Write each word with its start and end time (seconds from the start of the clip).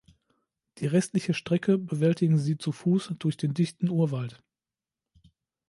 Die 0.79 0.87
restliche 0.87 1.35
Strecke 1.35 1.77
bewältigen 1.77 2.39
sie 2.39 2.57
zu 2.57 2.71
Fuß 2.71 3.13
durch 3.19 3.37
den 3.37 3.53
dichten 3.53 3.87
Urwald. 3.87 4.41